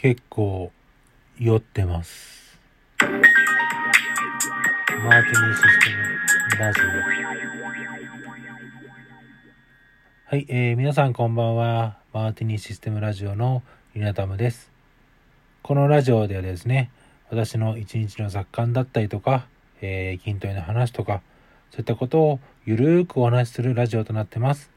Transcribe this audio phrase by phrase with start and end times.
[0.00, 0.70] 結構
[1.40, 2.56] 酔ってます。
[3.00, 5.90] マーティニシステ
[6.56, 6.84] ムラジオ。
[10.24, 11.98] はい、えー、皆さんこんばんは。
[12.12, 14.70] マーティニーシステムラジオのゆなたむです。
[15.64, 16.92] このラジオではですね、
[17.28, 19.48] 私の一日の雑感だったりとか、
[19.80, 21.22] えー、筋トレの話とか、
[21.72, 24.70] そういったことをゆるーくお話しするラジオとなってます。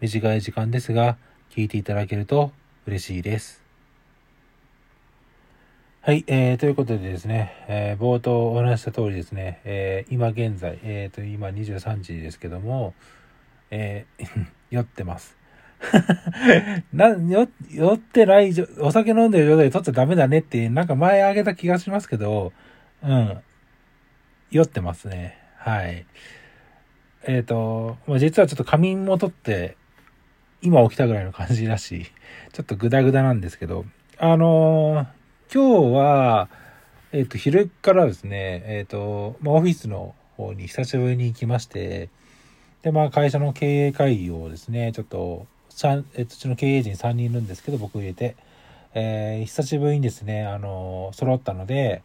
[0.00, 1.18] 短い時間ですが、
[1.50, 2.52] 聞いていただけると
[2.86, 3.68] 嬉しいです。
[6.10, 12.94] はい、えー、ということでですね、えー、冒頭お話した通りですね、えー、今現在、えー、と、今23時ですけども、
[13.70, 14.26] えー、
[14.72, 15.36] 酔ってます。
[16.92, 17.44] な、酔、
[17.94, 22.52] ってない、お酒飲んでる状態で取っちゃダメだねって、なんか前あげた気がしますけど、
[23.04, 23.38] うん、
[24.50, 25.38] 酔ってますね。
[25.58, 26.06] はい。
[27.22, 29.76] えっ、と、ま、実はちょっと仮眠も取って、
[30.60, 32.10] 今起きたぐらいの感じだし、
[32.52, 33.84] ちょっとグダグダなんですけど、
[34.18, 35.19] あのー
[35.52, 36.48] 今日は、
[37.10, 42.08] えっ、と、昼からですね、えっ、と、まあ、オフィスの方に久しぶりに行きまして、
[42.82, 45.48] で、まあ、会社の経営会議をですね、ちょっと、
[45.82, 48.36] えっ、と、うちの経営陣3人いるんですけど、僕入れて、
[48.94, 52.02] えー久しぶりにですね、あの揃ったので、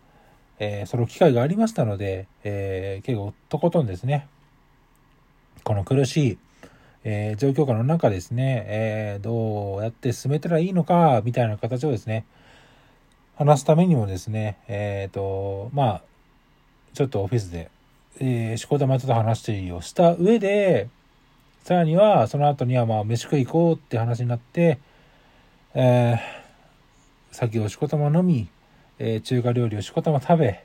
[0.58, 4.28] えーその機会がありましたので、えー結構、とことんですね、
[5.64, 6.38] この苦しい、
[7.04, 12.26] えー状況下の中ですね、えーどうやって進めたらいいのか、みたいな形をですね、
[13.38, 16.02] 話すためにもですね、えっ、と、まあ、
[16.94, 17.70] ちょっとオフィスで、
[18.20, 20.88] えー、しこたまと話したりをした上で、
[21.64, 24.80] さらには、その後には、まあ、飯食い行こうって話になって、
[25.74, 26.18] えー、
[27.32, 28.48] 酒をしこたま飲み、
[29.00, 30.64] えー中華料理をしこたま食べ、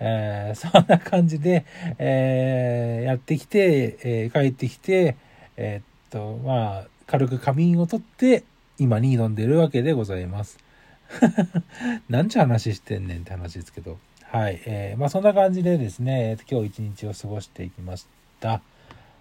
[0.00, 1.66] えーそんな感じで、
[1.98, 5.16] えーやってきて、えー帰ってきて、
[5.58, 8.44] えーっと、まあ、軽く仮眠をとって、
[8.78, 10.65] 今に挑んでいるわけでございます。
[12.08, 13.98] なんちゅう話してんねんって話ですけど。
[14.30, 14.60] はい。
[14.66, 18.06] えーまあそんな感じでですね、今日一日を過ごしていきまし
[18.40, 18.60] た。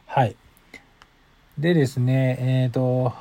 [0.07, 0.35] はい。
[1.57, 3.13] でですね、えっ、と、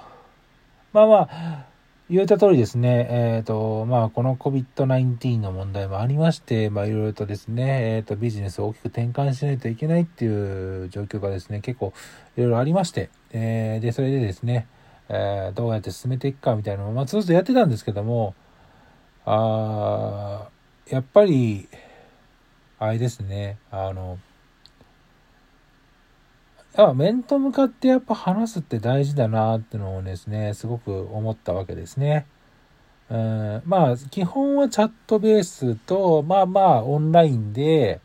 [0.92, 1.66] まあまあ、
[2.10, 11.92] 言った通りですね、えっ、と、まあこの COVID-19 の問題もありまして、まあいろいろとですね、えっ、とビジネスを大きく転換しないといけないっていう状況がですね、結構
[12.36, 14.66] いろいろありまして、えーで、それでですね、
[15.08, 18.34] えーどうやって進めていくかみたいなのを、まあずっとやってたんですけども、
[19.26, 21.68] あーやっぱり、
[22.78, 24.18] あれですね、あの、
[26.76, 32.26] あ面と向かってやっぱ話すって大事だなってのをですね、すごく思ったわけですね。
[33.10, 38.00] うん、まあ、基本はチャットベースと、まあまあ、オンラインで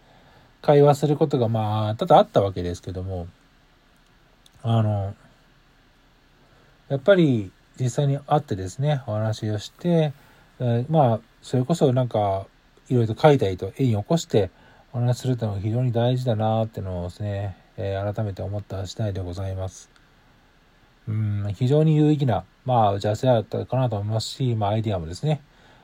[0.62, 3.28] 会話することがまあ、多々あったわけですけども、
[4.62, 5.16] あの、
[6.90, 10.14] やっぱり実際に会ってですね、お話をして、
[10.90, 12.48] まあ、それこそなんか、
[12.90, 14.50] いろいろと書いたりと絵に起こして
[14.94, 19.90] お話しするっていうのが非常に大事だなっていうのをですね、えー改めて思った次第でございます。
[21.08, 25.42] うん、非常に有意義な、まあ、打ち合わせだったかなと思いますし、まあ、アイディアもですね、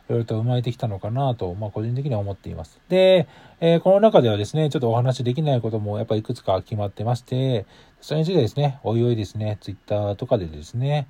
[0.08, 2.80] いろいろと生まれてきたのかなと、まあ、個人的には思っています。
[2.90, 3.28] で、
[3.60, 7.66] えーこの中ではですね、ちょっとお話しできないこともやっぱりいくつか決まってまして、
[8.02, 11.08] それについてですね、おいおいですね、ツイッターとかでですね、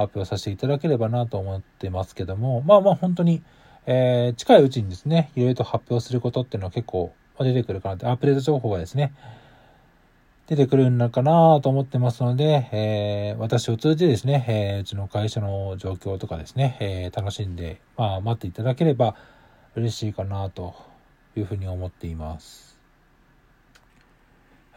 [0.00, 3.42] 発表させていただければなと思ってますけども、まあまあ本当に、
[3.84, 9.12] えー近いうちにですね、いろいろと発表することっていうのは結構出てくるかなって、アップデート情報がですね、
[10.46, 19.16] 出てくるのかなと思ってますので、えー私を通じてですね、えーうちの会社の状況とかですね、えー楽しんで、まあ待っていただければ
[19.76, 20.74] 嬉しいかなと
[21.36, 22.79] いうふうに思っています。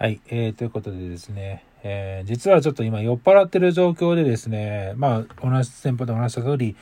[0.04, 6.76] はい、えーということでですね、えー実はちょっと今酔っ払ってる状況でですね、まあ同じ先方でお話しした通り、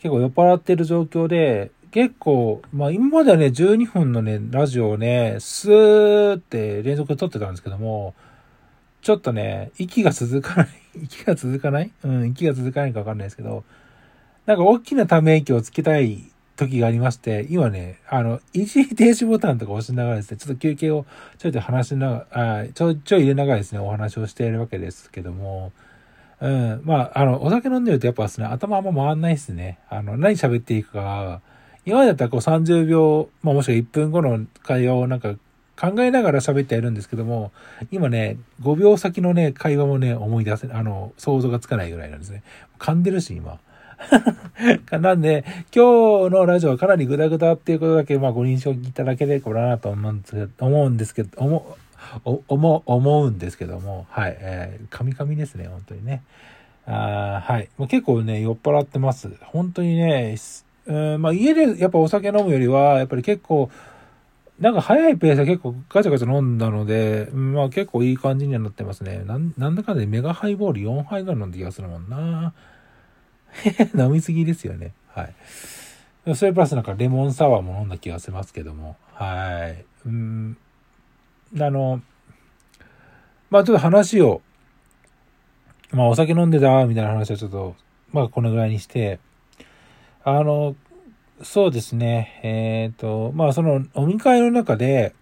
[0.00, 8.14] 結構酔っ払ってる状況で、結構、まあ今まではね、12分のね、ラジオをね、スーって連続で撮ってたんですけども、
[9.00, 10.68] ちょっとね、息が続かない、
[11.04, 11.90] 息が続かない？
[12.04, 13.64] うん、息が続かないかわかんないですけど、
[14.44, 16.30] なんか大きなため息をつけたい
[16.66, 21.06] 時がありまして、今ね、あの、一時停止ボタンとか押しながらですね、ちょっと休憩を
[21.38, 25.72] ちょいと話しながら、ちょいちょい入れながらですね、お話をしているわけですけども、
[26.40, 26.82] うん。
[26.84, 29.78] まあ、あの、お酒飲んでるとやっぱですね、頭あんま回んないですね。
[29.88, 31.40] あの、何喋っていくか、
[31.84, 35.34] 今までだったらこう30秒、まあもしくは1分後の会話をなんか
[35.76, 37.52] 考えながら喋ってはいるんですけども、
[37.90, 42.42] 今ね、5秒先のね、会話もね、思い出せ、あの、想像がつかないぐらいなんですね。
[42.78, 43.58] 噛んでるし、今。
[45.00, 45.44] なんで、
[45.74, 51.76] 今日のラジオはかなりグダグダっていうことだけ、まあご認識いただければなと思うんですけど、思うんですけど、思
[52.26, 56.22] う、思、思うんですけども、はい、えー、カミカミですね、本当にね。
[56.86, 57.68] あーはい。
[57.78, 59.30] もう結構ね、酔っ払ってます。
[59.42, 60.36] 本当にね、
[60.86, 63.70] うん、まあ家でやっぱお酒飲むよりは、やっぱり結構、
[64.58, 69.22] なんか早いペースで結構ガチャガチャ飲んだので、まあ結構いい感じにはなってますね。
[69.26, 72.52] なんなんだかんだメガハイボール4杯ぐらい飲んだ気がするもんな。
[73.94, 74.92] 飲みすぎですよね。
[75.08, 75.34] はい。
[76.34, 78.96] それプラスなんかレモンサワーも飲んだ気がしますけども。
[79.14, 79.84] はい。
[80.06, 80.56] うん。
[81.58, 82.00] あの、
[83.50, 84.40] まあちょっと話を、
[85.90, 87.74] まあお酒飲んでたみたいな話はちょっと、
[88.12, 89.18] まあこのぐらいにして、
[90.24, 90.76] あの、
[91.42, 92.40] そうですね。
[92.44, 95.14] えっ、ー、と、まあその飲み会の中で、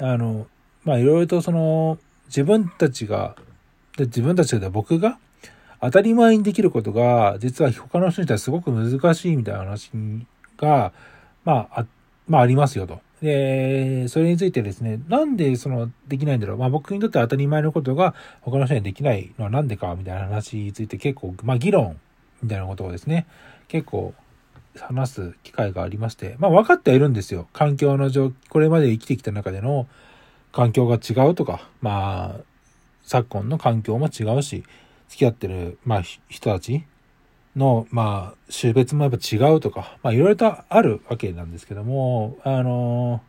[0.00, 0.46] あの、
[0.84, 3.36] まあいろいろとその自分たちが、
[3.96, 5.18] で自分たちで僕が
[5.82, 9.90] 当たり前にできることが、実は他の人に対してすごく難しいみたいな話
[10.56, 10.92] が、
[11.44, 11.86] まあ、あ
[12.28, 13.00] まあありますよと。
[13.20, 16.56] で、それについてですね、なんでそのできないんだろう。
[16.56, 21.98] まあ僕にとって当たり前のことが他の人にできないのはなんでかみたいな話について結構、まあ議論
[22.44, 23.26] みたいなことをですね、
[23.66, 24.14] 結構
[24.78, 27.48] 話す機会がありまして、まあ分かってはいるんですよ。
[27.52, 29.88] 環境の状況、これまで生きてきた中での
[30.52, 32.40] 環境が違うとか、まあ、
[33.02, 34.64] 昨今の環境も違うし、
[35.12, 36.84] 付き合ってる、まあ、人たち
[37.54, 43.20] の、まあ、種別もやっぱ違うとか、まあ、いろいろとあるわけなんですけども、あの、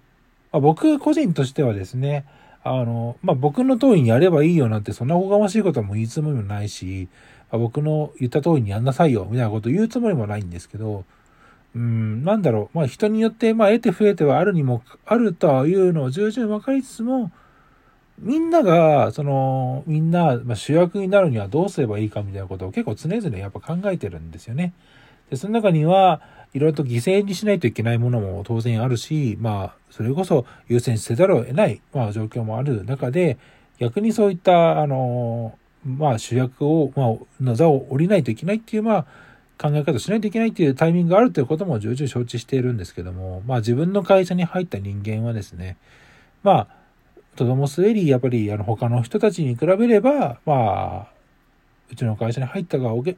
[0.54, 2.26] まあ、僕個人としてはですね、
[2.64, 7.10] あの、まあ、僕の通りにやればいいよなんて、そんなおかましいことも言いつもりもないし、
[7.52, 11.04] まあ、僕の言った通りにやんなさいよ、みたいなこと言うつもりもないんですけど、
[11.76, 12.78] うん、なんだろう。
[12.78, 17.32] まあ人によって、まあ得て増えてはあるにも、あるというのを重々分かりつつも、
[18.24, 24.74] みんなが、その、みんな、まあ、主役になるにはどうすればいいかみたいなことを結構常々やっぱ考えてるんですよね。
[25.30, 26.22] で、その中には、
[26.54, 33.38] いろいろと犠牲にしないといけないものも当然あるし、まあ、それこそ優先せざるを得ない、まあ、状況もある中で、
[33.80, 39.06] 逆にそういった、あの、まあ、主役を、まあ、の座を降りないといけないっていう、まあ、
[39.58, 45.78] 考え方しないといけないっていうタイミングがあるということも重々承知しているんですけども、まあ自分の会社に入った人間はですね、
[46.44, 46.68] まあ、
[47.36, 51.08] とどもすべり、やっぱりあの他の人たちに比べれば、まあ、
[51.92, 53.18] うちの会社に入ったがおげ、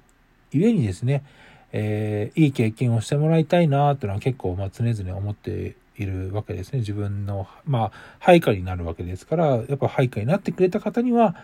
[0.52, 1.24] ゆえにですね、
[1.72, 6.80] えー、いい経験をしてもらいたいなというのは結構、まあ、常々思っているわけですね。
[6.80, 11.36] 自分の、まあ、配下になるわけですから、やっぱ配下になってくれた方には、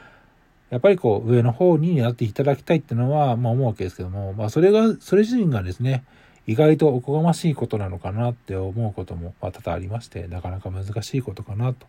[0.69, 6.05] やっぱりこう、上の方になっていただきたいっていうのは、まあ思うわけですけども、まあそれが、それ自身がですね、
[6.47, 11.87] 意外とおこがましいことなのかなって思うことも、まあ多々ありまして、なかなか難しいことかなと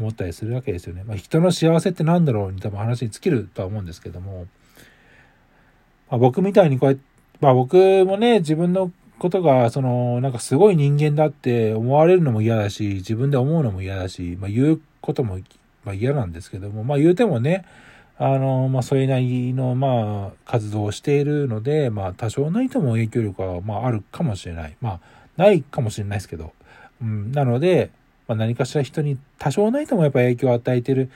[0.00, 1.04] 思ったりするわけですよね。
[1.04, 4.46] まあ人の幸せって何だろうに多分話に尽きるとは思うんですけども、
[6.10, 7.02] まあ僕みたいにこうやって、
[7.40, 15.38] まあ僕もね、自分のことが、その、なんかすごい人間だって思われるのも嫌だし、自分で思うのも嫌だし、まあ言うことも、
[15.84, 17.64] まあ嫌なんですけども、まあ言うてもね、
[18.22, 24.76] あの、まあ、それなりの、まあ、活動をしているので、まあ、多少ないとも影響力は、まあ、あるかもしれない。
[24.82, 25.00] まあ、
[25.38, 26.52] ないかもしれないですけど。
[27.00, 27.90] うん、なので、
[28.30, 31.10] まあ、何かしら人に多少ないともやっぱ影響を与えている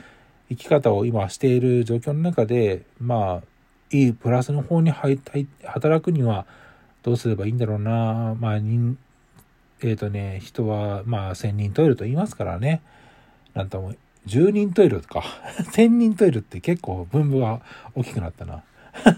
[0.49, 3.43] 生き方を今している状況の中で、まあ、
[3.93, 6.45] いいプラスの方に働くには
[7.05, 8.35] どうすればいいんだろうな。
[8.41, 8.99] まあ、人、
[9.81, 12.83] えっ、ー、とね、人は、まあ、千人トイレと言いますからね。
[13.55, 13.95] なんとも
[14.27, 15.23] 10人トイレとか、
[15.71, 17.61] 1000人トイレって結構分母が
[17.95, 18.65] 大きくなったな。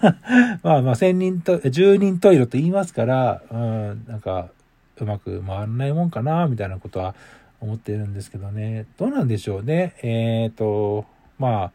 [0.63, 4.51] まあまあ千人と、10人トイレと言いますから、うん、なんか、
[4.99, 7.15] うまく回らないもんかな、みたいなことは
[7.61, 8.87] 思ってるんですけどね。
[8.99, 9.95] どうなんでしょうね。
[10.03, 11.05] えっ、ー、と、
[11.39, 11.73] ま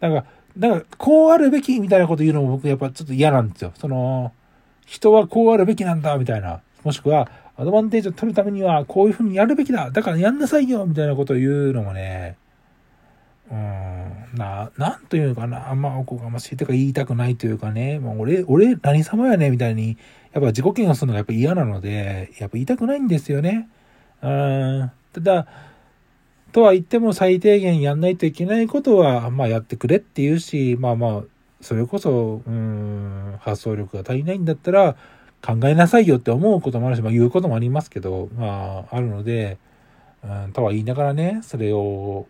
[0.00, 3.72] あ、なんか、なんか、こうあるべきみたいなこと言うのも僕やっぱちょっと嫌なんですよ。
[3.76, 4.32] その、
[4.86, 6.60] 人はこうあるべきなんだ、みたいな。
[6.84, 12.36] もしくは、アドバンテージを取るためにはこういうふうにやるべきだだからやんなさいよみたいなことを言うのもね、
[13.50, 19.96] うん、な、なんというかな、あんまおこがましいとか言いたくないというかね、もう俺、俺何様やねみたいに、
[20.32, 23.68] やっぱ自己嫌悪するのがやっぱ嫌なので、やっぱ言いたくないんですよね。
[24.22, 25.46] うん、ただ、
[26.52, 31.22] とは言っても最低限やんないといけないことは、まあやってくれって言うし、まあまあ、
[31.60, 34.96] それこそ、うん、発想力が足りないんだったら、
[35.44, 39.58] 考えなさいよって思うこともあるし、まあ言うこともありますけど、まああるので、
[40.24, 42.26] うん、とは言いながらね、それを、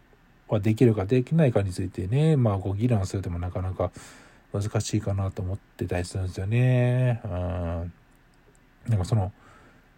[0.48, 3.90] はできるかできないかについてね、まあご議論するでもなかなか
[4.52, 7.20] 難しいかなと思ってたりするんですよね。
[7.24, 7.92] うん。
[8.88, 9.32] なんかその、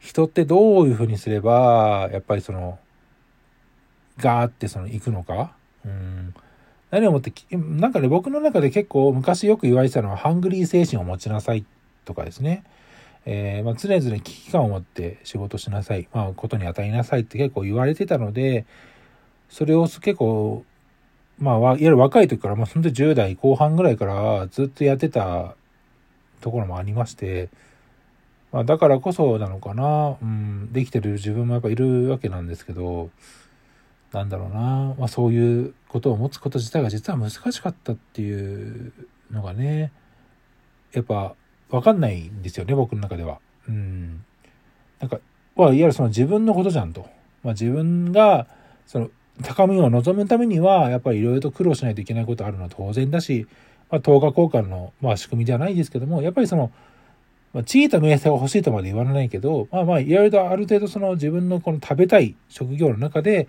[0.00, 2.78] 人ってどういうふうにすれば、やっぱりその、
[4.18, 5.52] ガーってその行くのか？
[5.84, 6.34] うん。
[6.90, 11.64] 何をもって、なんかね、僕の中で結構昔よく言われてたのは、ハングリー精神を持ちなさい
[12.04, 12.64] とかですね。
[13.26, 18.64] えー、まあ、常々危機感を持って仕事しなさい、まあ、ことに当たりなさいって結構言われてたので、
[19.50, 20.64] それを結構、
[21.38, 25.54] まあ、いわゆる若い時から、まあ、本当に10代後半ぐらいからずっとやってた
[26.40, 27.50] ところもありまして、
[28.52, 33.10] まあ、だからこそなのかな、うん、できてる自分もやっぱいるわけなんですけど、
[34.12, 38.92] なんだろうな、まあ、そういうことを持つこと自体が実は難しかったっていう
[39.30, 39.92] のがね、
[40.92, 41.34] やっぱ
[41.70, 43.38] 分かんないんですよね、僕の中では。
[43.68, 44.24] うん。
[44.98, 45.20] なんか、
[45.56, 47.06] まあいわゆるその自分のことじゃんと。
[47.42, 48.46] まあ、自分が、
[48.86, 49.10] その、
[49.42, 53.46] 高みを望むためには、やっぱりいろいろと苦労しないといけないことあるのは当然だし、
[53.90, 56.70] まあ、等価交換の、まあ、仕組みではないですけども、やっぱりその、
[57.52, 63.48] まあ、地位と名声が欲しいとまで言わないけど、まあまあ、いろいろとある程度その自分のこの食べたい職業の中で、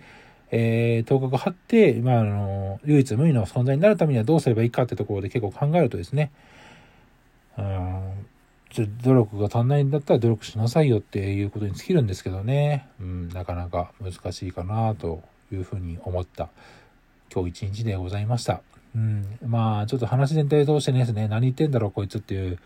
[0.50, 6.32] えー、頭角を張って、まあ、あの、唯一無二の存在になるためにはどうすればいいかってところで結構考えるとですね、
[7.56, 8.26] うん、
[9.02, 16.48] 努力が足んないんだったら努力しなさいよっていうことに尽きるんですけどね、うん、なかなか難しいかなというふうに思った。
[17.32, 18.62] 今日一日でございました。
[18.94, 22.58] うん、まあ、ちょっと話全体を通してですね、何言ってんだろうこいつっていう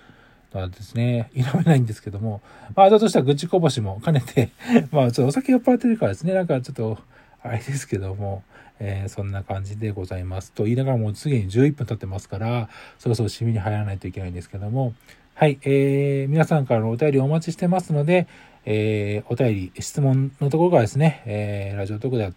[0.52, 2.40] はですね、否めないんですけども、
[2.74, 4.50] まあ、だとしたら愚痴こぼしも兼ねて
[4.92, 6.98] まあ、ちょっとお酒酔っ払ってるからですね、なんかちょっと、
[7.42, 8.42] あれですけども、
[8.80, 10.52] えー、そんな感じでございます。
[10.52, 14.94] と言いながらもうすでに11分経ってますから、そろそろ締めに入らないといけないんですけども、
[15.34, 18.26] はい、えー、皆さんからのお便りお待ちしてますので、
[18.64, 22.32] えー、お便り、質問のところからですね、えー、ラジオトークでは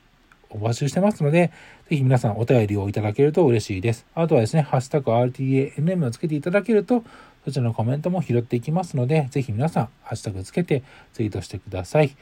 [0.49, 1.51] お募集してますので、
[1.89, 4.05] ぜひ皆さんお便りをいただけると嬉しいです。
[4.15, 7.03] あとはですね、ハッシュタグ RTANM をつけていただけると、
[7.49, 12.15] そちらのコメントも拾っていきますので、ぜひ皆さん、ハッシュタグつけてツイートしてください。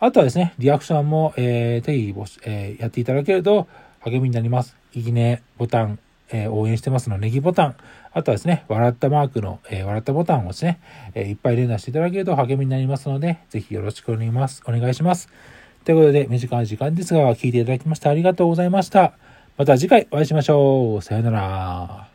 [0.00, 2.14] あとはですね、リアクションも、えー、ぜひ、
[2.44, 3.68] えー、やっていただけると
[4.00, 4.76] 励みになります。
[4.92, 6.00] いいねボタン、
[6.30, 7.76] えー、応援してますのネギボタン、
[8.12, 10.80] あとはですね、笑ったマークの、えー、笑ったボタンをですね、
[11.14, 14.62] えー、いっぱい連打していただけると励みになりますので、ぜひよろしくお願いします。
[14.66, 15.28] お願いします。
[15.84, 19.12] ということで、短い時間ですが、聞いていただきましてありがとうございました。
[19.56, 21.02] また次回お会いしましょう。
[21.02, 22.13] さよなら。